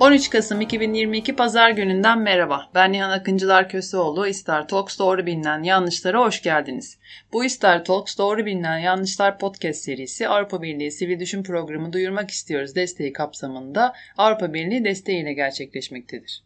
[0.00, 2.70] 13 Kasım 2022 Pazar gününden merhaba.
[2.74, 4.26] Ben Nihan Akıncılar Köseoğlu.
[4.26, 6.98] İster Talks doğru bilinen yanlışlara hoş geldiniz.
[7.32, 12.74] Bu İster Talks doğru bilinen yanlışlar podcast serisi Avrupa Birliği Sivil Düşün Programı duyurmak istiyoruz
[12.74, 16.42] desteği kapsamında Avrupa Birliği desteğiyle gerçekleşmektedir.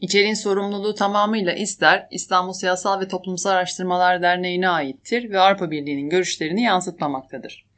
[0.00, 6.62] İçeriğin sorumluluğu tamamıyla İster İstanbul Siyasal ve Toplumsal Araştırmalar Derneği'ne aittir ve Avrupa Birliği'nin görüşlerini
[6.62, 7.73] yansıtmamaktadır.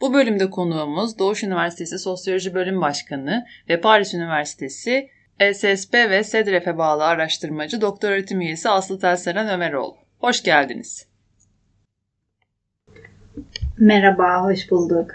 [0.00, 5.10] Bu bölümde konuğumuz Doğuş Üniversitesi Sosyoloji Bölüm Başkanı ve Paris Üniversitesi
[5.54, 9.96] SSP ve SEDREF'e bağlı araştırmacı doktor öğretim üyesi Aslı Telseren Ömeroğlu.
[10.18, 11.06] Hoş geldiniz.
[13.78, 15.10] Merhaba, hoş bulduk.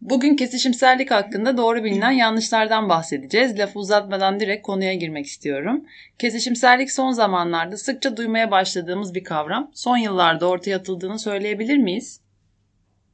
[0.00, 3.58] Bugün kesişimsellik hakkında doğru bilinen yanlışlardan bahsedeceğiz.
[3.58, 5.84] Lafı uzatmadan direkt konuya girmek istiyorum.
[6.18, 9.70] Kesişimsellik son zamanlarda sıkça duymaya başladığımız bir kavram.
[9.74, 12.22] Son yıllarda ortaya atıldığını söyleyebilir miyiz?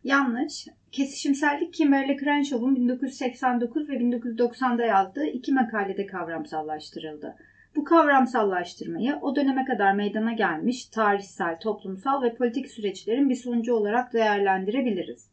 [0.08, 0.66] Yanlış.
[0.92, 7.36] Kesişimsellik Kimberly Crenshaw'un 1989 ve 1990'da yazdığı iki makalede kavramsallaştırıldı.
[7.76, 14.12] Bu kavramsallaştırmayı o döneme kadar meydana gelmiş tarihsel, toplumsal ve politik süreçlerin bir sonucu olarak
[14.12, 15.30] değerlendirebiliriz.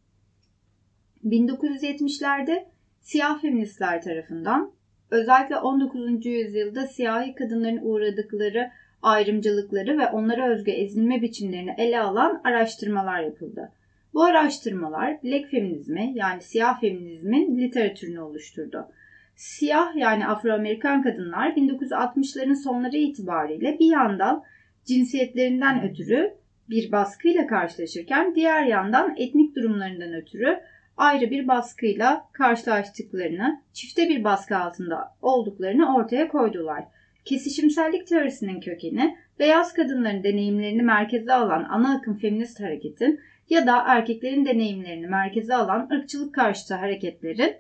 [1.26, 2.66] 1970'lerde
[3.02, 4.72] siyah feministler tarafından
[5.12, 6.26] özellikle 19.
[6.26, 13.72] yüzyılda siyahi kadınların uğradıkları ayrımcılıkları ve onlara özgü ezilme biçimlerini ele alan araştırmalar yapıldı.
[14.16, 18.88] Bu araştırmalar Black feminizmi yani siyah feminizmin literatürünü oluşturdu.
[19.36, 24.44] Siyah yani Afro-Amerikan kadınlar 1960'ların sonları itibariyle bir yandan
[24.86, 26.34] cinsiyetlerinden ötürü
[26.70, 30.60] bir baskıyla karşılaşırken diğer yandan etnik durumlarından ötürü
[30.98, 36.84] ayrı bir baskıyla karşılaştıklarını, çifte bir baskı altında olduklarını ortaya koydular.
[37.26, 43.20] Kesişimsellik teorisinin kökeni beyaz kadınların deneyimlerini merkeze alan ana akım feminist hareketin
[43.50, 47.56] ya da erkeklerin deneyimlerini merkeze alan ırkçılık karşıtı hareketlerin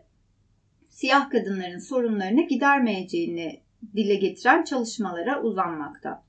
[0.90, 3.62] siyah kadınların sorunlarını gidermeyeceğini
[3.96, 6.24] dile getiren çalışmalara uzanmakta.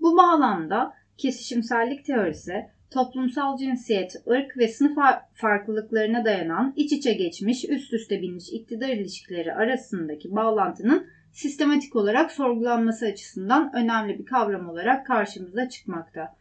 [0.00, 4.98] Bu bağlamda kesişimsellik teorisi toplumsal cinsiyet, ırk ve sınıf
[5.34, 13.06] farklılıklarına dayanan iç içe geçmiş, üst üste binmiş iktidar ilişkileri arasındaki bağlantının sistematik olarak sorgulanması
[13.06, 16.36] açısından önemli bir kavram olarak karşımıza çıkmakta.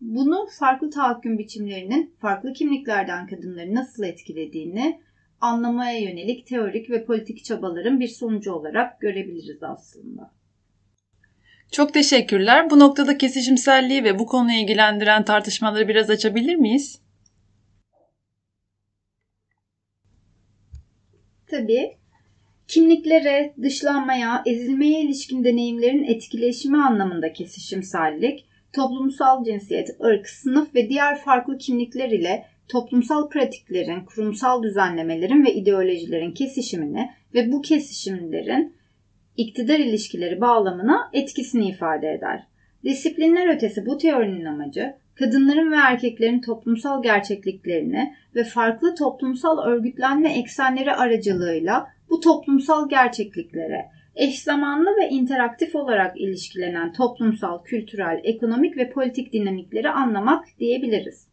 [0.00, 5.00] Bunu farklı tahakküm biçimlerinin farklı kimliklerden kadınları nasıl etkilediğini
[5.40, 10.30] anlamaya yönelik teorik ve politik çabaların bir sonucu olarak görebiliriz aslında.
[11.72, 12.70] Çok teşekkürler.
[12.70, 17.00] Bu noktada kesişimselliği ve bu konuyu ilgilendiren tartışmaları biraz açabilir miyiz?
[21.46, 22.01] Tabii.
[22.72, 31.58] Kimliklere, dışlanmaya, ezilmeye ilişkin deneyimlerin etkileşimi anlamında kesişimsellik, toplumsal cinsiyet, ırk, sınıf ve diğer farklı
[31.58, 38.74] kimlikler ile toplumsal pratiklerin, kurumsal düzenlemelerin ve ideolojilerin kesişimini ve bu kesişimlerin
[39.36, 42.42] iktidar ilişkileri bağlamına etkisini ifade eder.
[42.84, 50.92] Disiplinler ötesi bu teorinin amacı kadınların ve erkeklerin toplumsal gerçekliklerini ve farklı toplumsal örgütlenme eksenleri
[50.92, 59.32] aracılığıyla bu toplumsal gerçekliklere eş zamanlı ve interaktif olarak ilişkilenen toplumsal, kültürel, ekonomik ve politik
[59.32, 61.28] dinamikleri anlamak diyebiliriz.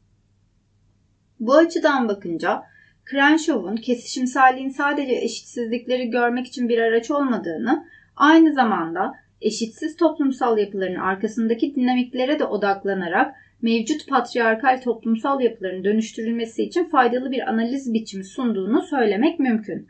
[1.40, 2.64] Bu açıdan bakınca
[3.12, 7.86] Crenshaw'un kesişimselliğin sadece eşitsizlikleri görmek için bir araç olmadığını,
[8.16, 16.84] aynı zamanda eşitsiz toplumsal yapıların arkasındaki dinamiklere de odaklanarak mevcut patriarkal toplumsal yapıların dönüştürülmesi için
[16.84, 19.88] faydalı bir analiz biçimi sunduğunu söylemek mümkün.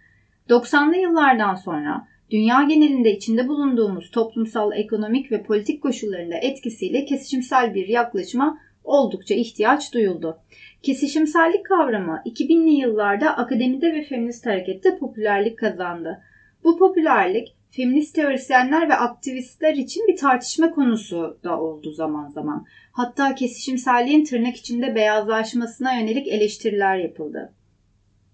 [0.50, 7.88] 90'lı yıllardan sonra dünya genelinde içinde bulunduğumuz toplumsal, ekonomik ve politik koşullarında etkisiyle kesişimsel bir
[7.88, 10.40] yaklaşıma oldukça ihtiyaç duyuldu.
[10.84, 16.22] Kesişimsellik kavramı 2000'li yıllarda akademide ve feminist harekette popülerlik kazandı.
[16.64, 22.66] Bu popülerlik feminist teorisyenler ve aktivistler için bir tartışma konusu da oldu zaman zaman.
[22.92, 27.54] Hatta kesişimselliğin tırnak içinde beyazlaşmasına yönelik eleştiriler yapıldı.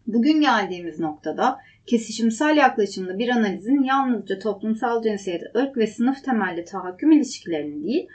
[0.07, 7.11] Bugün geldiğimiz noktada kesişimsel yaklaşımlı bir analizin yalnızca toplumsal cinsiyet, ırk ve sınıf temelli tahakküm
[7.11, 8.07] ilişkilerini değil,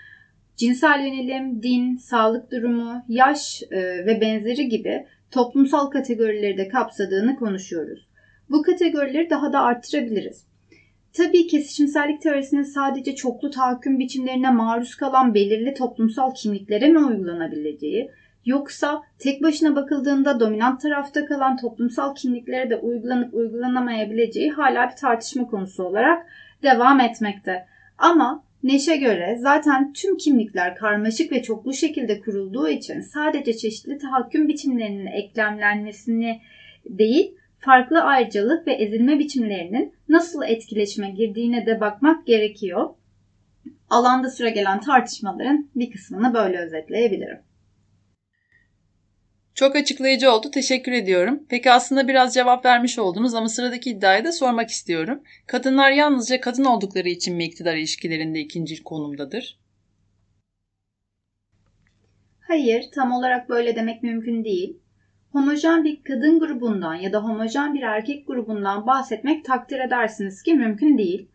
[0.56, 8.08] cinsel yönelim, din, sağlık durumu, yaş e, ve benzeri gibi toplumsal kategorileri de kapsadığını konuşuyoruz.
[8.50, 10.46] Bu kategorileri daha da arttırabiliriz.
[11.12, 18.11] Tabii kesişimsellik teorisinin sadece çoklu tahakküm biçimlerine maruz kalan belirli toplumsal kimliklere mi uygulanabileceği,
[18.45, 25.47] yoksa tek başına bakıldığında dominant tarafta kalan toplumsal kimliklere de uygulanıp uygulanamayabileceği hala bir tartışma
[25.47, 26.27] konusu olarak
[26.63, 27.67] devam etmekte.
[27.99, 34.49] Ama Neş'e göre zaten tüm kimlikler karmaşık ve çoklu şekilde kurulduğu için sadece çeşitli tahakküm
[34.49, 36.41] biçimlerinin eklemlenmesini
[36.85, 42.91] değil, farklı ayrıcalık ve ezilme biçimlerinin nasıl etkileşime girdiğine de bakmak gerekiyor.
[43.91, 47.39] Alanda süre gelen tartışmaların bir kısmını böyle özetleyebilirim.
[49.55, 50.50] Çok açıklayıcı oldu.
[50.50, 51.43] Teşekkür ediyorum.
[51.49, 55.23] Peki aslında biraz cevap vermiş oldunuz ama sıradaki iddiayı da sormak istiyorum.
[55.47, 59.58] Kadınlar yalnızca kadın oldukları için mi iktidar ilişkilerinde ikinci konumdadır?
[62.41, 64.76] Hayır, tam olarak böyle demek mümkün değil.
[65.32, 70.99] Homojen bir kadın grubundan ya da homojen bir erkek grubundan bahsetmek takdir edersiniz ki mümkün
[70.99, 71.29] değil.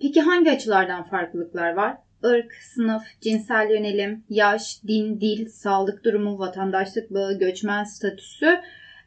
[0.00, 1.96] Peki hangi açılardan farklılıklar var?
[2.24, 8.60] Irk, sınıf, cinsel yönelim, yaş, din, dil, sağlık durumu, vatandaşlık bağı, göçmen statüsü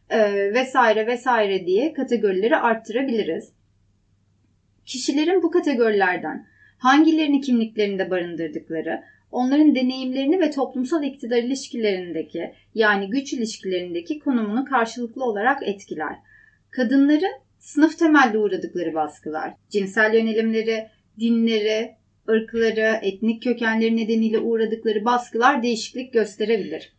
[0.10, 3.52] e, vesaire vesaire diye kategorileri arttırabiliriz.
[4.86, 14.20] Kişilerin bu kategorilerden hangilerini kimliklerinde barındırdıkları, onların deneyimlerini ve toplumsal iktidar ilişkilerindeki yani güç ilişkilerindeki
[14.20, 16.16] konumunu karşılıklı olarak etkiler.
[16.72, 20.88] Kadınların sınıf temelli uğradıkları baskılar, cinsel yönelimleri,
[21.20, 21.97] dinleri,
[22.30, 26.94] ırkları, etnik kökenleri nedeniyle uğradıkları baskılar değişiklik gösterebilir.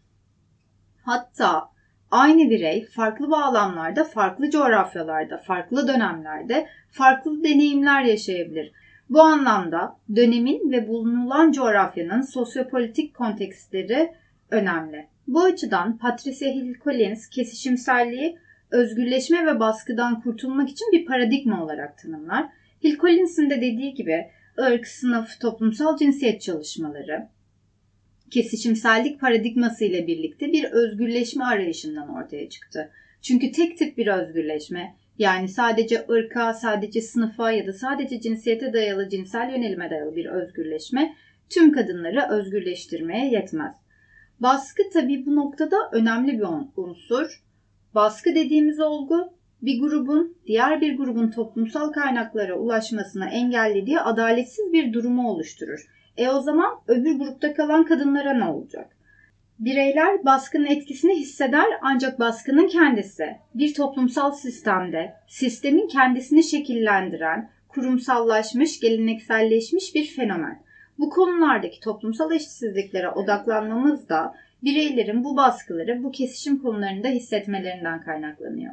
[1.03, 1.69] Hatta
[2.11, 8.73] aynı birey farklı bağlamlarda, farklı coğrafyalarda, farklı dönemlerde farklı deneyimler yaşayabilir.
[9.11, 14.13] Bu anlamda dönemin ve bulunulan coğrafyanın sosyopolitik kontekstleri
[14.51, 15.09] önemli.
[15.29, 18.39] Bu açıdan Patricia Hill Collins kesişimselliği
[18.71, 22.47] özgürleşme ve baskıdan kurtulmak için bir paradigma olarak tanımlar.
[22.85, 24.27] Hill Collins'in de dediği gibi
[24.59, 27.29] ırk, sınıf, toplumsal cinsiyet çalışmaları
[28.31, 32.91] kesişimsellik paradigması ile birlikte bir özgürleşme arayışından ortaya çıktı.
[33.23, 39.09] Çünkü tek tip bir özgürleşme yani sadece ırka, sadece sınıfa ya da sadece cinsiyete dayalı
[39.09, 41.15] cinsel yönelime dayalı bir özgürleşme
[41.51, 43.77] tüm kadınları özgürleştirmeye yetmez.
[44.41, 46.47] Baskı tabi bu noktada önemli bir
[46.77, 47.43] unsur.
[47.95, 55.31] Baskı dediğimiz olgu bir grubun diğer bir grubun toplumsal kaynaklara ulaşmasına engellediği adaletsiz bir durumu
[55.31, 55.87] oluşturur.
[56.17, 58.97] E o zaman öbür grupta kalan kadınlara ne olacak?
[59.59, 69.95] Bireyler baskının etkisini hisseder ancak baskının kendisi bir toplumsal sistemde sistemin kendisini şekillendiren, kurumsallaşmış, gelenekselleşmiş
[69.95, 70.63] bir fenomen.
[70.99, 78.73] Bu konulardaki toplumsal eşitsizliklere odaklanmamız da bireylerin bu baskıları bu kesişim konularında hissetmelerinden kaynaklanıyor.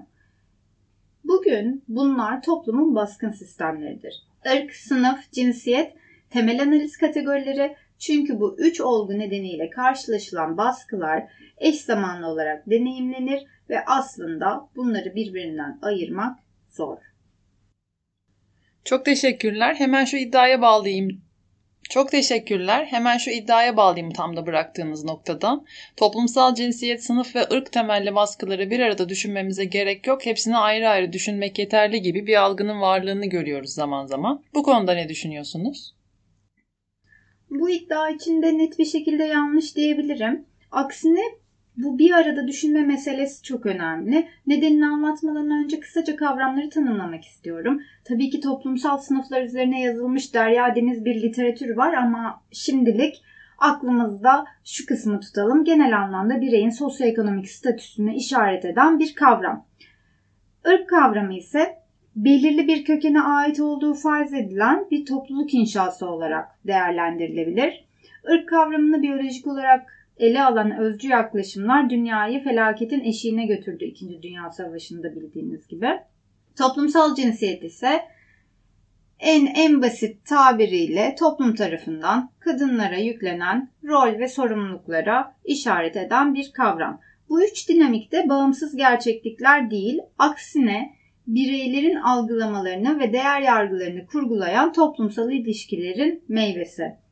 [1.27, 4.23] Bugün bunlar toplumun baskın sistemleridir.
[4.45, 5.93] Irk, sınıf, cinsiyet
[6.29, 11.23] temel analiz kategorileri çünkü bu üç olgu nedeniyle karşılaşılan baskılar
[11.57, 16.39] eş zamanlı olarak deneyimlenir ve aslında bunları birbirinden ayırmak
[16.69, 16.97] zor.
[18.83, 19.75] Çok teşekkürler.
[19.75, 21.21] Hemen şu iddiaya bağlayayım
[21.89, 22.85] çok teşekkürler.
[22.85, 25.65] Hemen şu iddiaya bağlayayım tam da bıraktığınız noktadan.
[25.97, 30.25] Toplumsal cinsiyet, sınıf ve ırk temelli baskıları bir arada düşünmemize gerek yok.
[30.25, 34.43] Hepsini ayrı ayrı düşünmek yeterli gibi bir algının varlığını görüyoruz zaman zaman.
[34.53, 35.95] Bu konuda ne düşünüyorsunuz?
[37.49, 40.45] Bu iddia içinde net bir şekilde yanlış diyebilirim.
[40.71, 41.21] Aksine
[41.77, 44.27] bu bir arada düşünme meselesi çok önemli.
[44.47, 47.81] Nedenini anlatmadan önce kısaca kavramları tanımlamak istiyorum.
[48.03, 53.23] Tabii ki toplumsal sınıflar üzerine yazılmış derya deniz bir literatür var ama şimdilik
[53.57, 55.63] aklımızda şu kısmı tutalım.
[55.63, 59.65] Genel anlamda bireyin sosyoekonomik statüsünü işaret eden bir kavram.
[60.65, 61.77] Irk kavramı ise
[62.15, 67.85] belirli bir kökene ait olduğu farz edilen bir topluluk inşası olarak değerlendirilebilir.
[68.29, 74.21] Irk kavramını biyolojik olarak ele alan özcü yaklaşımlar dünyayı felaketin eşiğine götürdü 2.
[74.21, 75.89] Dünya Savaşı'nda bildiğiniz gibi.
[76.57, 78.01] Toplumsal cinsiyet ise
[79.19, 87.01] en en basit tabiriyle toplum tarafından kadınlara yüklenen rol ve sorumluluklara işaret eden bir kavram.
[87.29, 90.95] Bu üç dinamikte bağımsız gerçeklikler değil, aksine
[91.27, 97.04] bireylerin algılamalarını ve değer yargılarını kurgulayan toplumsal ilişkilerin meyvesi.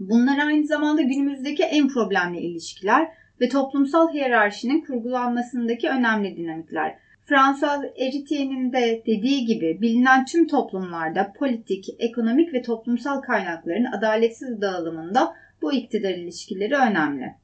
[0.00, 3.08] Bunlar aynı zamanda günümüzdeki en problemli ilişkiler
[3.40, 6.98] ve toplumsal hiyerarşinin kurgulanmasındaki önemli dinamikler.
[7.28, 15.34] François Héritière'nin de dediği gibi bilinen tüm toplumlarda politik, ekonomik ve toplumsal kaynakların adaletsiz dağılımında
[15.62, 17.34] bu iktidar ilişkileri önemli.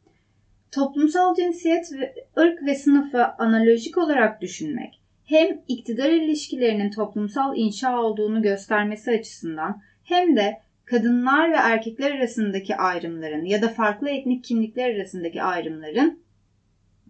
[0.73, 8.43] Toplumsal cinsiyet ve ırk ve sınıfı analojik olarak düşünmek hem iktidar ilişkilerinin toplumsal inşa olduğunu
[8.43, 15.43] göstermesi açısından hem de kadınlar ve erkekler arasındaki ayrımların ya da farklı etnik kimlikler arasındaki
[15.43, 16.23] ayrımların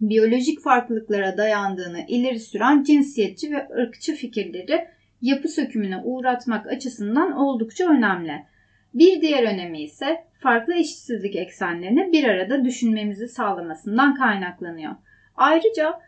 [0.01, 4.87] biyolojik farklılıklara dayandığını ileri süren cinsiyetçi ve ırkçı fikirleri
[5.21, 8.45] yapı sökümüne uğratmak açısından oldukça önemli.
[8.93, 14.95] Bir diğer önemi ise farklı eşitsizlik eksenlerini bir arada düşünmemizi sağlamasından kaynaklanıyor.
[15.35, 15.99] Ayrıca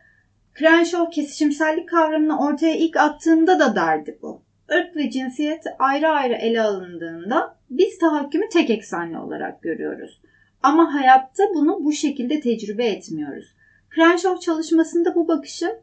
[0.58, 4.42] Crenshaw kesişimsellik kavramını ortaya ilk attığında da derdi bu.
[4.70, 10.20] Irk ve cinsiyet ayrı ayrı ele alındığında biz tahakkümü tek eksenli olarak görüyoruz.
[10.62, 13.54] Ama hayatta bunu bu şekilde tecrübe etmiyoruz.
[13.94, 15.78] Crenshaw çalışmasında bu bakışı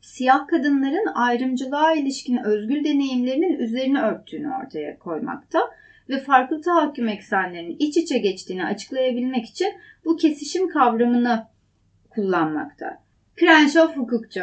[0.00, 5.60] siyah kadınların ayrımcılığa ilişkin özgül deneyimlerinin üzerine örttüğünü ortaya koymakta
[6.08, 11.46] ve farklı tahakküm eksenlerinin iç içe geçtiğini açıklayabilmek için bu kesişim kavramını
[12.10, 13.02] kullanmakta.
[13.40, 14.40] Crenshaw hukukçu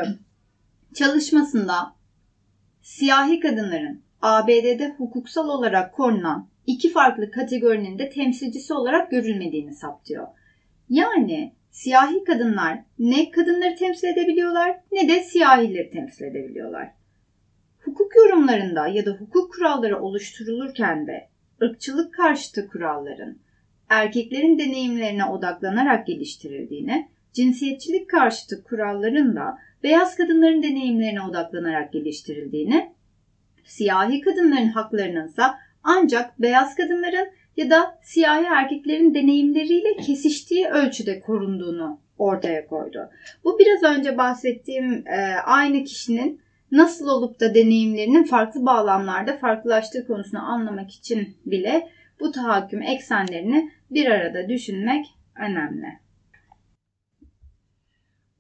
[0.93, 1.94] çalışmasında
[2.85, 10.27] siyahi kadınların ABD'de hukuksal olarak korunan iki farklı kategorinin de temsilcisi olarak görülmediğini saptıyor.
[10.89, 16.91] Yani siyahi kadınlar ne kadınları temsil edebiliyorlar ne de siyahileri temsil edebiliyorlar.
[17.79, 21.27] Hukuk yorumlarında ya da hukuk kuralları oluşturulurken de
[21.61, 23.37] ırkçılık karşıtı kuralların
[23.89, 32.91] erkeklerin deneyimlerine odaklanarak geliştirildiğini, cinsiyetçilik karşıtı kuralların da beyaz kadınların deneyimlerine odaklanarak geliştirildiğini,
[33.63, 35.41] siyahi kadınların haklarının ise
[35.83, 37.27] ancak beyaz kadınların
[37.57, 43.09] ya da siyahi erkeklerin deneyimleriyle kesiştiği ölçüde korunduğunu ortaya koydu.
[43.43, 50.41] Bu biraz önce bahsettiğim e, aynı kişinin nasıl olup da deneyimlerinin farklı bağlamlarda farklılaştığı konusunu
[50.41, 51.89] anlamak için bile
[52.19, 56.04] bu tahakküm eksenlerini bir arada düşünmek önemli.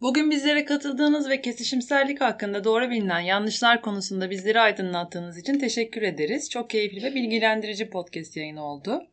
[0.01, 6.49] Bugün bizlere katıldığınız ve kesişimsellik hakkında doğru bilinen yanlışlar konusunda bizleri aydınlattığınız için teşekkür ederiz.
[6.49, 9.07] Çok keyifli ve bilgilendirici podcast yayını oldu.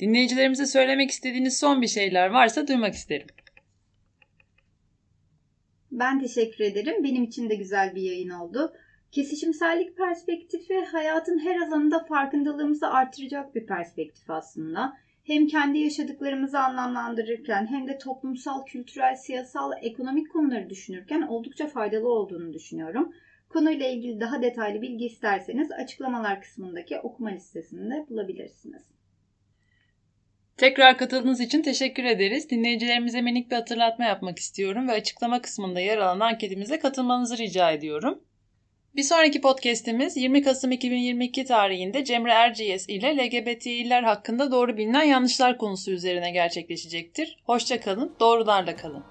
[0.00, 3.26] Dinleyicilerimize söylemek istediğiniz son bir şeyler varsa duymak isterim.
[5.92, 7.04] Ben teşekkür ederim.
[7.04, 8.72] Benim için de güzel bir yayın oldu.
[9.12, 14.96] Kesişimsellik perspektifi hayatın her alanında farkındalığımızı artıracak bir perspektif aslında.
[15.28, 22.52] Hem kendi yaşadıklarımızı anlamlandırırken hem de toplumsal, kültürel, siyasal, ekonomik konuları düşünürken oldukça faydalı olduğunu
[22.52, 23.12] düşünüyorum.
[23.48, 28.82] Konuyla ilgili daha detaylı bilgi isterseniz açıklamalar kısmındaki okuma listesinde bulabilirsiniz.
[30.56, 32.50] Tekrar katıldığınız için teşekkür ederiz.
[32.50, 38.22] Dinleyicilerimize minik bir hatırlatma yapmak istiyorum ve açıklama kısmında yer alan anketimize katılmanızı rica ediyorum.
[38.98, 45.58] Bir sonraki podcast'imiz 20 Kasım 2022 tarihinde Cemre Erciyes ile LGBTİ'ler hakkında doğru bilinen yanlışlar
[45.58, 47.36] konusu üzerine gerçekleşecektir.
[47.44, 49.04] Hoşça kalın, doğrularla kalın.